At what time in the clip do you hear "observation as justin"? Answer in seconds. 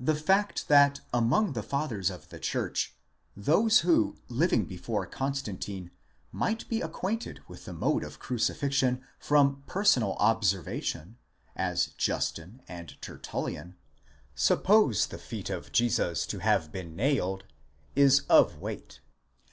10.14-12.62